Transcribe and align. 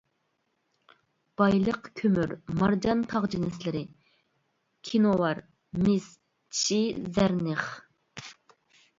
بايلىق 1.39 1.89
كۆمۈر، 1.99 2.31
مارجان 2.61 3.03
تاغ 3.11 3.27
جىنسلىرى، 3.33 3.81
كىنوۋار، 4.89 5.41
مىس، 5.89 6.07
چىشى 6.61 6.79
زەرنىخ. 7.19 7.67